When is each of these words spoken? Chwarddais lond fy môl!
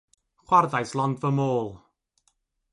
Chwarddais 0.47 0.91
lond 0.99 1.19
fy 1.21 1.31
môl! 1.37 1.67